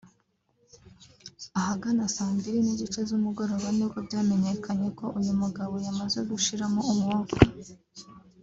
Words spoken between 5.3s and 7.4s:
mugabo yamaze gushiramo umwuka